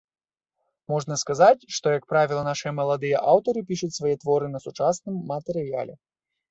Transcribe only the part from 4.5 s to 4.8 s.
на